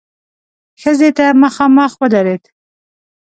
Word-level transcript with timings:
ښځې 0.81 1.09
ته 1.17 1.25
مخامخ 1.43 1.91
ودرېد. 2.01 2.43